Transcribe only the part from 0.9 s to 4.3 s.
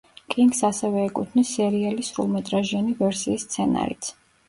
ეკუთვნის, სერიალის სრულმეტრაჟიანი ვერსიის სცენარიც.